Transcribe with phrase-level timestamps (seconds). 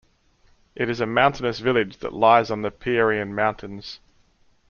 [0.73, 3.99] It is a mountainous village that lies on the Pierian Mountains.